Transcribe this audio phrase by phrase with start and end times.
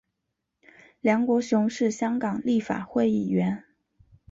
[0.99, 3.65] 梁国雄是香港立法会议员。